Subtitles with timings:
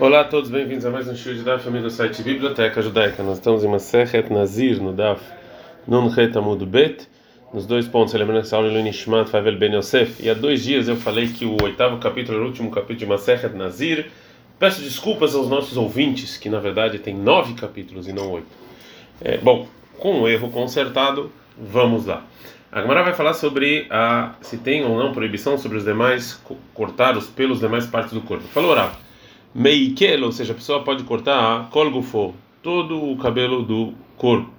[0.00, 3.22] Olá a todos, bem-vindos a mais um show de Daf, família do site Biblioteca Judaica.
[3.22, 5.22] Nós estamos em Masechet Nazir, no Daf
[5.86, 7.06] Nun Het Amud Bet,
[7.52, 10.24] nos dois pontos, lembrando que é Nishmat Favel Ben Yosef.
[10.24, 13.04] E há dois dias eu falei que o oitavo capítulo era o último capítulo de
[13.04, 14.06] Masechet Nazir.
[14.58, 18.48] Peço desculpas aos nossos ouvintes, que na verdade tem nove capítulos e não oito.
[19.20, 22.24] É, bom, com o erro consertado, vamos lá.
[22.72, 26.42] A Gemara vai falar sobre a, se tem ou não proibição sobre os demais
[26.72, 28.44] cortar os pelos demais partes do corpo.
[28.44, 29.09] Falou, Rav.
[29.54, 34.50] Meikel, ou seja, a pessoa pode cortar colgufo, todo o cabelo do corpo.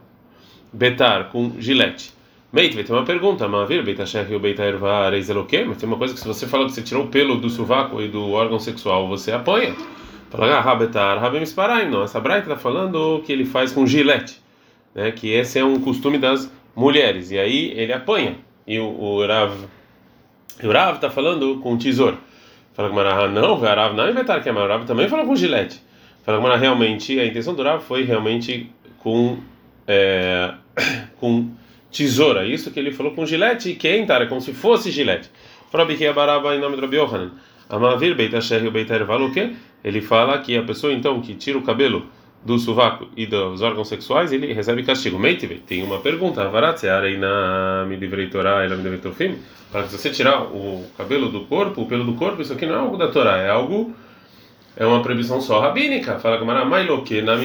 [0.74, 2.14] Betar, com gilete.
[2.52, 6.20] Meit, ter uma pergunta, Mavir, Beitashech e o Beitaerva Reizeloquê, mas tem uma coisa que
[6.20, 9.32] se você fala que você tirou o pelo do sovaco e do órgão sexual, você
[9.32, 9.74] apanha.
[10.30, 14.42] Fala, ah, Betar, Rabem Sparaim, não, essa braita está falando que ele faz com gilete,
[14.94, 18.38] né, que esse é um costume das mulheres, e aí ele apanha.
[18.68, 22.18] E o, o Rav está falando com tesouro.
[22.74, 25.82] Fala que Marahá, não, o Rav não inventar que é Rav também falou com gilete.
[26.24, 29.38] Fala que Marahá, realmente, a intenção do Rav foi realmente com,
[29.88, 30.54] é,
[31.20, 31.50] com
[31.92, 32.46] tesoura.
[32.46, 35.30] Isso que ele falou com gilete, que é entrar, é como se fosse gilete.
[35.72, 37.32] Fala que é Baraba em nome do Rabi Yohanan.
[37.70, 38.90] Amavir Beit Asher Beit?
[39.84, 42.06] Ele fala que a pessoa então que tira o cabelo
[42.44, 45.20] do sovaco e dos órgãos sexuais, ele recebe castigo.
[45.20, 46.48] Meitive, tem uma pergunta.
[46.48, 47.98] Varatseareina me
[48.98, 49.38] me.
[49.72, 52.80] Para você tirar o cabelo do corpo, o pelo do corpo, isso aqui não é
[52.80, 53.94] algo da Torá, é algo.
[54.76, 56.18] É uma proibição só rabínica.
[56.20, 56.44] Fala que
[57.22, 57.36] na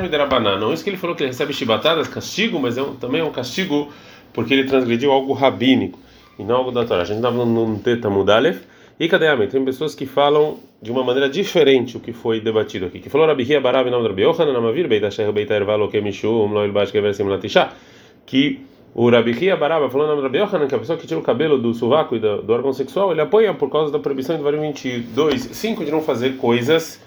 [0.00, 0.56] Miderabaná.
[0.56, 3.20] Não é isso que ele falou que ele recebe chibatadas, castigo, mas é um, também
[3.20, 3.92] é um castigo
[4.32, 5.98] porque ele transgrediu algo rabínico
[6.38, 7.02] e não algo da Torá.
[7.02, 8.60] A gente estava num Teta Mudalef.
[8.98, 13.00] E cadeamento, tem pessoas que falam de uma maneira diferente o que foi debatido aqui.
[13.00, 16.72] Que falou Rabi Hia Barabi não Rabi Yohanan Namavir Beit Asher Beit Ervalo Kemishum Loil
[16.72, 17.70] Bash Gever Simlat Isha
[18.24, 18.60] que
[18.94, 21.58] o Rabi Hia Baraba falou no Rabi Yohanan que a pessoa que tira o cabelo
[21.58, 24.60] do sovaco e do, do órgão sexual ele apanha por causa da proibição de Varim
[24.60, 27.02] 22 5 de não fazer coisas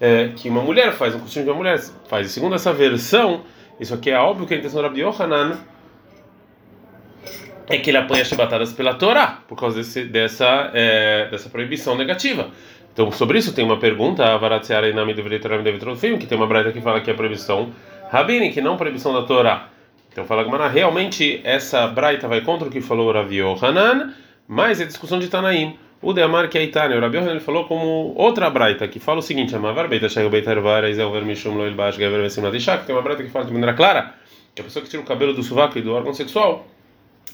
[0.00, 2.28] é, que uma mulher faz, um costume de uma mulher faz.
[2.28, 3.40] E segundo essa versão,
[3.80, 5.58] isso aqui é óbvio que a intenção do Rabi Yohanan
[7.68, 12.50] é que ele apanha chibatadas pela Torá, por causa desse, dessa, é, dessa proibição negativa.
[12.92, 16.72] Então, sobre isso tem uma pergunta, a Varatseara e Nami deveria que tem uma braita
[16.72, 17.70] que fala que é proibição
[18.10, 19.68] rabine, que não proibição da Torá.
[20.12, 24.12] Então, fala que realmente essa braita vai contra o que falou o Rav Yohanan,
[24.46, 25.78] mas é discussão de Tanaim.
[26.02, 29.22] O Deamar que é Itane, o Rav Yohanan falou como outra braita, que fala o
[29.22, 33.00] seguinte: Amavar beita shego beita ervara, izel vermishum loil bash gever vesim que tem uma
[33.00, 34.12] braita que fala de maneira clara,
[34.54, 36.66] que a pessoa que tira o cabelo do sovaco e do órgão sexual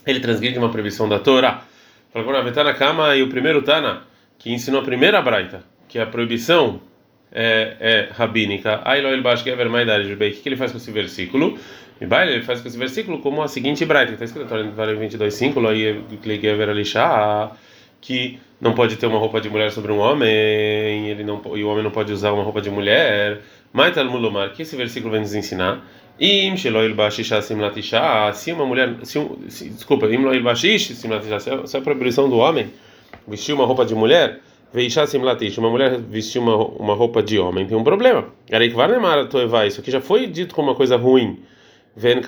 [0.07, 1.65] ele transgride uma proibição da Torá.
[2.13, 4.03] Falou na cama e o primeiro Tana,
[4.39, 6.81] que ensinou a primeira braita, que é a proibição
[7.31, 8.83] é, é rabínica.
[9.71, 11.59] Maidar O que ele faz com esse versículo?
[12.01, 16.01] Ele faz com esse versículo como a seguinte braita, que está escrito em 22.5, Loie
[16.23, 17.51] Gever Alishá,
[18.01, 21.69] que não pode ter uma roupa de mulher sobre um homem, ele não, e o
[21.69, 23.41] homem não pode usar uma roupa de mulher.
[23.73, 25.85] Maital Mulomar, que esse versículo vem nos ensinar?
[26.21, 31.77] Im sheloil bashisha simlatisha, se uma mulher, se, se, desculpa, im loil bashish simlatisha, se
[31.77, 32.73] é a proibição do homem
[33.29, 34.41] vestir uma roupa de mulher,
[34.73, 38.27] veisha simlatish, uma mulher vestir uma, uma roupa de homem, tem um problema.
[38.53, 41.39] Arei kvarnemara toeva, isso aqui já foi dito como uma coisa ruim.
[41.95, 42.21] Vem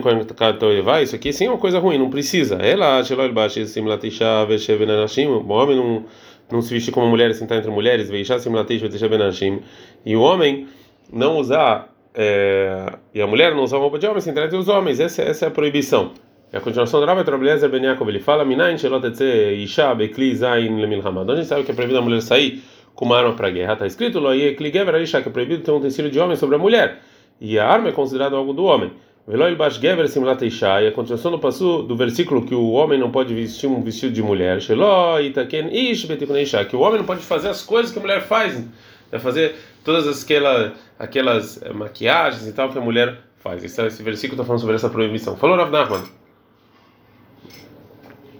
[0.00, 0.10] com
[0.58, 2.56] toeva, isso aqui sim é uma coisa ruim, não precisa.
[2.56, 6.04] Ela sheloil bashish simlatisha veshevenanashim, o homem não
[6.50, 9.60] não se vestir como mulher, sentar entre mulheres, veisha simlatish veshevenanashim,
[10.04, 10.66] e o homem
[11.12, 14.98] não usar é, e a mulher não usar roupa de homem, se entre os homens.
[14.98, 16.10] Essa, essa é a proibição.
[16.52, 20.80] E a continuação do Rav Etrobelezer Ben Yaakov, ele fala: Minayin shelotetze isha bekli zayin
[20.80, 21.20] lemilhama.
[21.20, 22.60] Onde a gente sabe que é proibido a mulher sair
[22.92, 23.74] com uma arma para a guerra?
[23.74, 26.56] Está escrito: Loie kli gever isha, que é proibido ter um utensílio de homem sobre
[26.56, 26.98] a mulher.
[27.40, 28.90] E a arma é considerada algo do homem.
[29.24, 30.06] Veloil bash gever
[30.42, 30.82] isha.
[30.82, 34.12] E a continuação do passo do versículo que o homem não pode vestir um vestido
[34.12, 34.60] de mulher.
[34.60, 36.64] Shelo itaken ish betikun isha.
[36.64, 38.60] Que o homem não pode fazer as coisas que a mulher faz.
[39.08, 39.54] Vai fazer
[39.84, 43.62] todas aquelas, aquelas eh, maquiagens e tal que a mulher faz.
[43.62, 45.36] Esse, esse versículo está falando sobre essa proibição.
[45.36, 46.04] Falou Rav Nachman.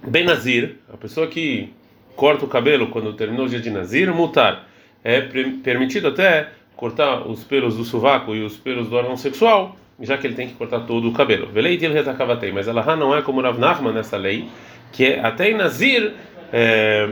[0.06, 1.72] Ben Nazir, a pessoa que
[2.16, 4.69] corta o cabelo quando terminou o dia de Nazir, mutar.
[5.04, 10.19] É permitido até cortar os pelos do sovaco e os pelos do órgão sexual, já
[10.19, 11.46] que ele tem que cortar todo o cabelo.
[11.46, 14.49] Veleitil retakavatei, mas ela não é como Rav Nachman nessa lei,
[14.93, 16.14] que é até em Nazir
[16.52, 17.08] é,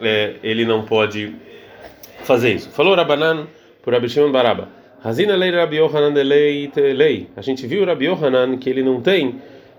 [0.00, 1.34] é, ele não pode
[2.24, 2.70] fazer isso.
[2.70, 3.46] Falou Rabanan
[3.82, 4.79] por Rabi Shimon Baraba.
[5.02, 7.28] Hazina lei Rabi Yohanan lei.
[7.34, 9.36] A gente viu Rabi Yohanan que ele não tem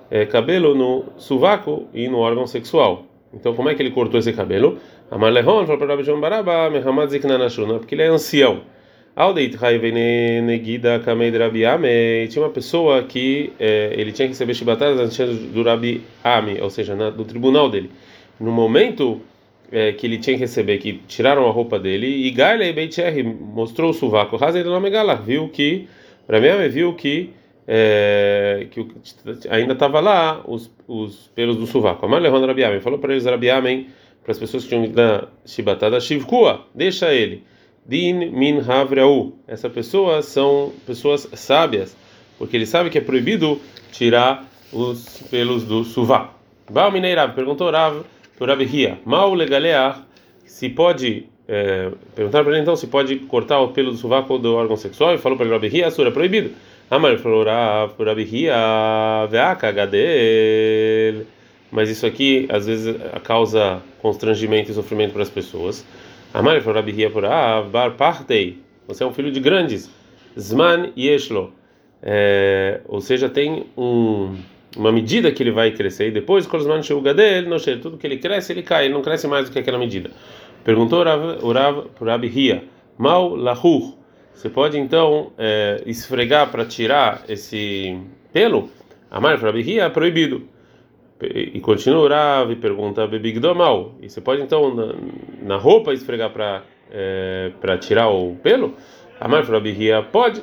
[0.10, 3.06] é, cabelo no sovaco e no órgão sexual.
[3.32, 4.80] Então como é que ele cortou esse cabelo?
[5.12, 8.62] Amar Lehon falou para Rabi Shimon Baraba, Mehamad Ziknanashuna, porque ele é ancião.
[9.16, 9.58] Aldeit
[10.44, 15.38] Negida Kameid Rabi Ame, tinha uma pessoa que é, ele tinha que receber chibatadas antes
[15.52, 17.92] do Rabi Ame, ou seja, na, do tribunal dele.
[18.40, 19.22] No momento
[19.72, 23.92] é, que ele tinha que receber, que tiraram a roupa dele, e Gaile Beitcher mostrou
[23.92, 24.82] o sovaco, Hazel não
[25.24, 25.88] viu que,
[26.28, 27.30] para mim, viu que,
[27.68, 28.86] é, que
[29.50, 32.06] ainda estava lá os, os pelos do sovaco.
[32.06, 33.88] Amar Lehon Rabiamen falou para eles Rabiamen,
[34.24, 37.44] para as pessoas que tinham da Shibatada, Shivkua, deixa ele.
[37.86, 39.34] Din min havreu.
[39.48, 41.98] Essa pessoa são pessoas sábias,
[42.38, 43.60] porque ele sabe que é proibido
[43.92, 46.36] tirar os pelos do sovaco.
[46.70, 48.04] Baal Mineirav perguntou Rav
[48.48, 50.06] Rabi Ria, mal legalear,
[50.46, 54.40] se pode é, perguntaram para ele então se pode cortar o pelo do sovaco ou
[54.40, 56.52] do órgão sexual e falou para ele Rabi Ria, é proibido.
[56.90, 57.46] Amar falou
[58.24, 61.26] Ria, veaka gadel.
[61.72, 65.86] Mas isso aqui às vezes causa constrangimento e sofrimento para as pessoas.
[66.34, 68.60] Amar falou por Rav, bar partei.
[68.88, 69.90] Você é um filho de grandes.
[70.40, 71.54] Zman yeshlo.
[72.02, 74.36] É, ou seja, tem um
[74.76, 76.48] uma medida que ele vai crescer e depois
[76.84, 79.60] Sheugadel, não cheira, tudo que ele cresce, ele cai, ele não cresce mais do que
[79.60, 80.12] aquela medida.
[80.64, 82.64] Perguntou o Rav por Rabi Ria,
[82.98, 83.98] Mal Lahur,
[84.34, 88.00] você pode então é, esfregar para tirar esse
[88.34, 88.70] pelo?
[89.10, 90.48] Amar Rabi Ria é proibido.
[91.22, 94.96] E continua o Rav e pergunta Bebigdomal, e você pode então na,
[95.44, 98.74] na roupa esfregar para é, para tirar o pelo?
[99.20, 100.42] Amar Rabi Ria pode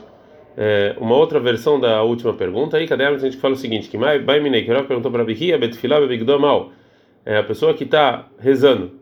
[0.56, 3.96] é, uma outra versão da última pergunta aí, cadê a gente fala o seguinte, que
[3.96, 6.72] Mai Minei, que perguntou para Bihia, Betfilá, Bebigdomal,
[7.24, 8.92] é a pessoa que está rezando,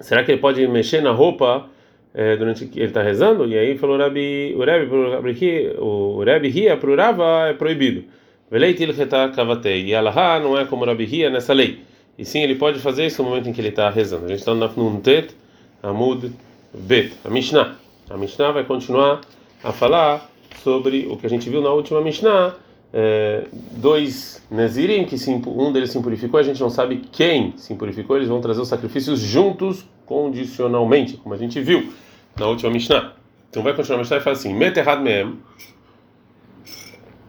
[0.00, 1.66] será que ele pode mexer na roupa
[2.12, 3.46] é, durante que ele está rezando?
[3.46, 8.04] E aí falou Rabi, o Rabi, o Rabi Ria para o Rava é proibido.
[8.50, 11.80] Veleitil Retá Kavatei, e Alaha não é como Rabi Ria nessa lei.
[12.16, 14.26] E sim, ele pode fazer isso no momento em que ele está rezando.
[14.26, 15.34] A gente está no Tet,
[15.82, 16.30] Amud,
[16.72, 17.12] Bet.
[17.24, 17.76] A Mishnah.
[18.08, 19.20] A Mishnah vai continuar
[19.62, 20.30] a falar
[20.62, 22.54] sobre o que a gente viu na última Mishnah,
[22.92, 25.16] é, dois Nazirim, que
[25.48, 28.68] um deles se purificou, a gente não sabe quem se purificou, eles vão trazer os
[28.68, 31.92] sacrifícios juntos, condicionalmente, como a gente viu
[32.38, 33.14] na última Mishnah.
[33.50, 35.38] Então vai continuar a Mishnah e fala assim: Meterhad Meem.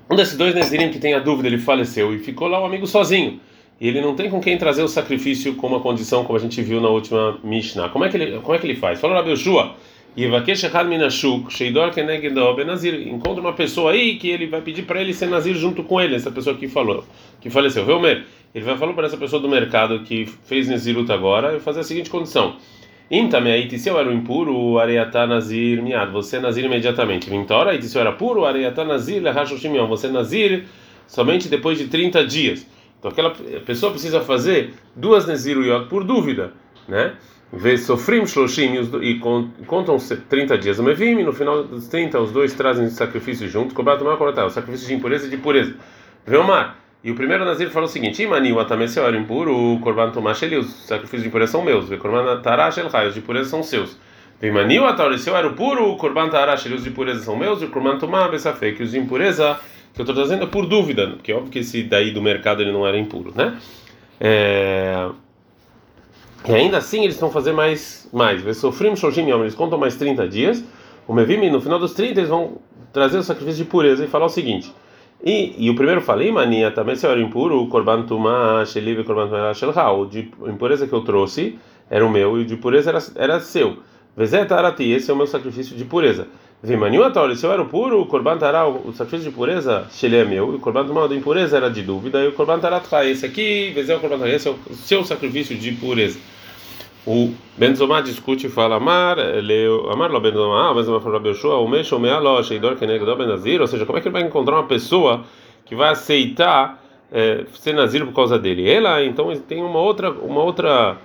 [0.10, 2.66] Um desses dois Nazirim que tem a dúvida, ele faleceu e ficou lá o um
[2.66, 3.40] amigo sozinho.
[3.80, 6.62] E ele não tem com quem trazer o sacrifício como a condição, como a gente
[6.62, 7.90] viu na última Mishnah.
[7.90, 9.00] Como é que ele, como é que ele faz?
[9.00, 9.76] Falou Rabi Yoshua.
[13.10, 16.16] Encontra uma pessoa aí que ele vai pedir para ele ser nazir junto com ele,
[16.16, 17.04] essa pessoa que falou,
[17.42, 17.86] que faleceu.
[17.86, 18.24] Velmer,
[18.54, 21.84] ele vai falar para essa pessoa do mercado que fez nazirut agora e fazer a
[21.84, 22.56] seguinte condição:
[23.12, 27.30] Intame aí, se eu era impuro, areiatá nazir miad, você é nazir imediatamente.
[27.30, 30.66] Vintora, aí se eu era puro, areiatá nazir lehashoshimion, você é nazir
[31.08, 32.66] somente depois de 30 dias.
[32.98, 33.32] Então aquela
[33.66, 36.54] pessoa precisa fazer duas naziruyot por dúvida,
[36.88, 37.14] né?
[37.54, 39.20] Vê sofrim shloshim e
[39.66, 44.04] contam 30 dias mevim, e no final dos 30 os dois trazem sacrifício junto, cobrato
[44.04, 45.76] mal o sacrifício de impureza e de pureza.
[46.26, 46.80] Vê o mar.
[47.04, 50.42] E o primeiro Nazir falou o seguinte: Imani, o Atamese era impuro, o Korban Tomash
[50.42, 53.62] ele, os sacrifícios de impureza são meus, o Korban Tarash el os de pureza são
[53.62, 53.96] seus.
[54.42, 57.70] Imani, o Ataurese era puro, o Korban Tarash os de pureza são meus, e o
[57.70, 59.60] Korban Tomah Besafé, que os de impureza
[59.94, 62.62] que eu estou trazendo é por dúvida, porque é óbvio que esse daí do mercado
[62.62, 63.58] ele não era impuro, né?
[64.20, 65.10] É.
[66.48, 68.58] E ainda assim eles vão fazer mais, mais.
[68.58, 70.64] Sofrimos Shoshim Yom, eles contam mais 30 dias.
[71.08, 72.58] O Mevim, no final dos 30, eles vão
[72.94, 74.74] trazer o sacrifício de pureza e falar o seguinte.
[75.24, 79.28] E, e o primeiro falei, mania, também se era impuro, o Korban Tumah, Sheliv, Korban
[79.28, 81.58] Tumah, Shelha, o de impureza que eu trouxe
[81.90, 83.78] era o meu e o de pureza era, era seu.
[84.16, 86.28] Vezet Arati, esse é o meu sacrifício de pureza.
[86.62, 90.18] Vimaniu Atori, se eu era o puro, o Korban Tará, o sacrifício de pureza, Shele
[90.18, 92.82] é meu, e o Korban Tumah de impureza era de dúvida, e o Korban Tará,
[93.06, 96.18] esse aqui, Vezet Korban Tará, esse é o seu sacrifício de pureza.
[97.08, 100.20] O Benzomá discute e fala Amar, leu, Amar lo
[100.74, 104.08] mas uma fala Beshua, o Mesho Mealo, Sheidor Kenegdo Benazir, ou seja, como é que
[104.08, 105.24] ele vai encontrar uma pessoa
[105.66, 106.82] que vai aceitar
[107.12, 108.68] é, ser Nazir por causa dele?
[108.68, 110.98] Ela, então, tem uma outra, uma outra,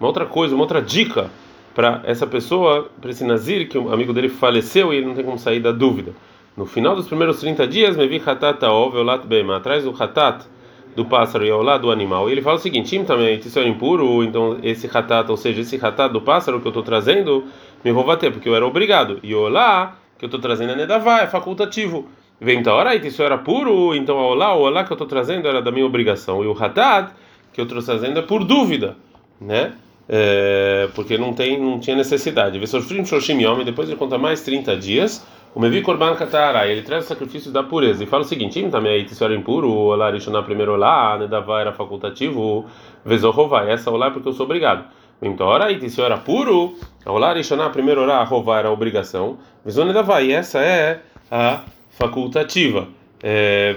[0.00, 1.30] uma outra coisa, uma outra dica
[1.72, 5.24] para essa pessoa, para esse Nazir, que o amigo dele faleceu e ele não tem
[5.24, 6.12] como sair da dúvida.
[6.56, 10.46] No final dos primeiros 30 dias, me vi Hatat Aov, Lat Bema, atrás do Hatat
[10.94, 12.28] do pássaro e ao lado do animal.
[12.28, 15.76] E ele fala o seguinte: também, isso é impuro, então esse ratat, ou seja, esse
[15.76, 17.44] ratat do pássaro que eu estou trazendo,
[17.84, 19.18] me vou bater, porque eu era obrigado.
[19.22, 22.08] E olá, que eu estou trazendo é nedavá, é facultativo.
[22.40, 25.46] Vem então, ora, isso era puro, então o olá, o olá que eu estou trazendo
[25.48, 26.42] era da minha obrigação.
[26.42, 27.12] E o ratat
[27.52, 28.96] que eu estou trazendo é por dúvida,
[29.40, 29.72] né?
[30.06, 32.58] É, porque não tem não tinha necessidade.
[32.58, 37.62] Depois ele conta mais 30 dias o Mevi Korban Katara, ele traz o sacrifício da
[37.62, 41.60] pureza e fala o seguinte: também se era impuro, o Olá na primeiro Olá, Nedavá
[41.60, 42.66] era facultativo,
[43.04, 44.84] Vezorová, essa Olá é porque eu sou obrigado.
[45.22, 46.74] Então, ora se era puro,
[47.06, 52.88] Olá na primeiro Olá, Rová era obrigação, Vezonedavá, e essa é a facultativa.
[53.22, 53.74] É,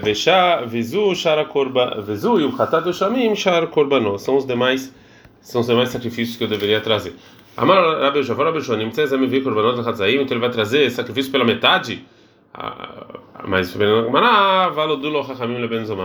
[0.66, 4.92] Vezu, Shara Korba, Vezu e o Hatat Shamim, Shar Korbanó, são os demais
[5.40, 7.14] são os demais sacrifícios que eu deveria trazer.
[7.58, 12.06] Amar Rabi Yoshua, Rabi Nimtzei Zamivik Korbanot então ele vai trazer sacrifício pela metade?
[13.48, 13.74] Mas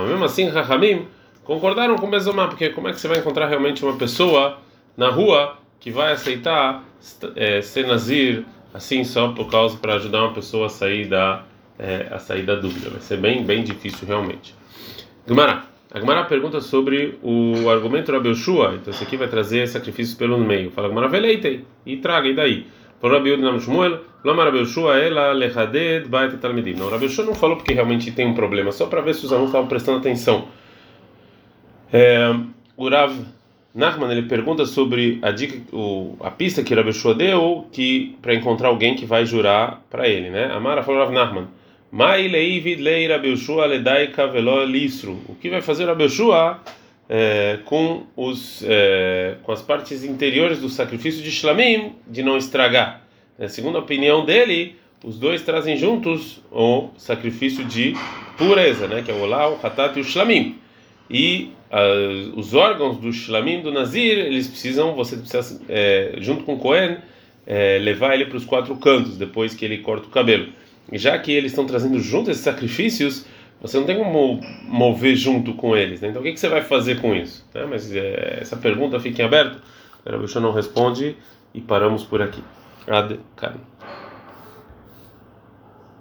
[0.07, 1.05] mesmo assim, Rahamim
[1.43, 4.57] concordaram com Bezomá, porque como é que você vai encontrar realmente uma pessoa
[4.98, 6.83] na rua que vai aceitar
[7.36, 11.43] é, ser Nazir assim só por causa para ajudar uma pessoa a sair da
[11.77, 12.89] é, a sair da dúvida?
[12.89, 14.55] Vai ser bem bem difícil realmente.
[15.27, 15.73] Gumará.
[15.93, 20.39] A Gemara pergunta sobre o argumento Rabi Yoshua, então esse aqui vai trazer sacrifícios pelo
[20.39, 20.71] meio.
[20.71, 22.65] Fala Gemara, veleitei, e traga, e daí?
[23.00, 23.29] Por Rabi
[26.38, 26.73] talmidim.
[26.73, 29.31] Não, Rabi Yoshua não falou porque realmente tem um problema, só para ver se os
[29.31, 30.47] alunos estavam prestando atenção.
[31.91, 32.35] É,
[32.75, 33.13] o Rav
[33.75, 38.33] Nachman, ele pergunta sobre a dica, o, a pista que Rabi Yoshua deu, que para
[38.33, 40.51] encontrar alguém que vai jurar para ele, né?
[40.51, 41.50] Amara falou Rav Nachman,
[41.93, 44.63] Mai leivid lei Rabeushua ledaika velo.
[45.29, 46.59] O que vai fazer Rabeushua
[47.07, 53.03] é, com os é, com as partes interiores do sacrifício de Shlamim de não estragar?
[53.38, 57.93] É, segundo a opinião dele, os dois trazem juntos o sacrifício de
[58.39, 60.57] pureza, né, que é o olá, o hatat e o shlamim.
[61.07, 66.55] E uh, os órgãos do shlamim do nazir, eles precisam, você precisa é, junto com
[66.55, 66.97] o Cohen,
[67.45, 70.47] é, levar ele para os quatro cantos depois que ele corta o cabelo
[70.92, 73.25] já que eles estão trazendo junto esses sacrifícios,
[73.62, 76.02] você não tem como mover junto com eles.
[76.02, 76.10] Né?
[76.10, 77.48] Então o que, que, você vai fazer com isso?
[77.54, 77.66] Né?
[77.66, 79.62] Mas é, essa pergunta fica em aberto.
[80.06, 81.16] O não responde
[81.54, 82.44] e paramos por aqui.
[82.88, 83.20] Ad.